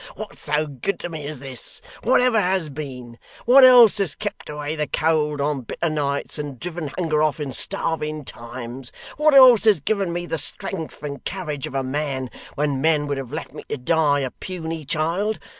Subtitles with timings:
[0.15, 1.79] What's so good to me as this?
[2.01, 3.19] What ever has been?
[3.45, 7.53] What else has kept away the cold on bitter nights, and driven hunger off in
[7.53, 8.91] starving times?
[9.17, 13.19] What else has given me the strength and courage of a man, when men would
[13.19, 15.37] have left me to die, a puny child?